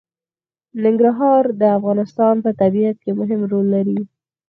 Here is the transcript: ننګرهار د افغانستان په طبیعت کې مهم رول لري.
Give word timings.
ننګرهار 0.83 1.43
د 1.61 1.63
افغانستان 1.77 2.35
په 2.45 2.49
طبیعت 2.61 2.95
کې 3.03 3.11
مهم 3.19 3.41
رول 3.51 3.65
لري. 3.75 3.99